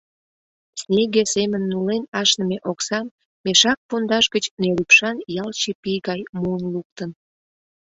[0.81, 3.05] Снеге семын нулен ашныме оксам
[3.43, 7.09] мешак пундаш гыч нерӱпшан ялче пий гай муын луктын.